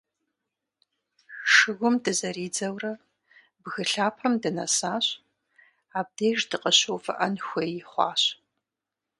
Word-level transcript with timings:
Шыгум 1.53 1.95
дызэридзэурэ, 2.03 2.93
бгы 3.61 3.83
лъапэм 3.91 4.33
дынэсащ, 4.41 5.05
абдеж 5.99 6.39
дыкъыщыувыӏэн 6.49 7.35
хуей 7.45 7.75
хъуащ. 7.89 8.21